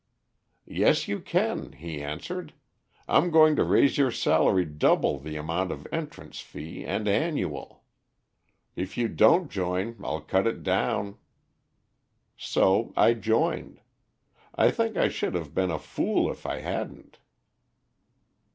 [0.65, 2.53] 'Yes, you can,' he answered.
[3.07, 7.83] 'I'm going to raise your salary double the amount of entrance fee and annual.
[8.75, 11.19] If you don't join I'll cut it down.'
[12.35, 13.79] So I joined.
[14.55, 17.19] I think I should have been a fool if I hadn't."